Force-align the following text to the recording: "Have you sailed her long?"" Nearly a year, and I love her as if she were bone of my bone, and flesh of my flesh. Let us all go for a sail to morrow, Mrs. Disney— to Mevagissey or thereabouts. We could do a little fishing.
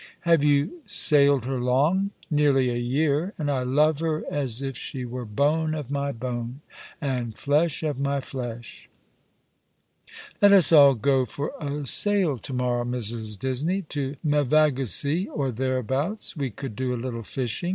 "Have 0.31 0.43
you 0.43 0.81
sailed 0.87 1.45
her 1.45 1.59
long?"" 1.59 2.09
Nearly 2.31 2.71
a 2.71 2.75
year, 2.75 3.35
and 3.37 3.51
I 3.51 3.61
love 3.61 3.99
her 3.99 4.23
as 4.31 4.63
if 4.63 4.75
she 4.75 5.05
were 5.05 5.25
bone 5.25 5.75
of 5.75 5.91
my 5.91 6.11
bone, 6.11 6.61
and 6.99 7.37
flesh 7.37 7.83
of 7.83 7.99
my 7.99 8.19
flesh. 8.19 8.89
Let 10.41 10.53
us 10.53 10.71
all 10.71 10.95
go 10.95 11.25
for 11.25 11.53
a 11.59 11.85
sail 11.85 12.39
to 12.39 12.51
morrow, 12.53 12.83
Mrs. 12.83 13.37
Disney— 13.37 13.83
to 13.89 14.15
Mevagissey 14.25 15.27
or 15.31 15.51
thereabouts. 15.51 16.35
We 16.35 16.49
could 16.49 16.75
do 16.75 16.95
a 16.95 16.95
little 16.95 17.21
fishing. 17.21 17.69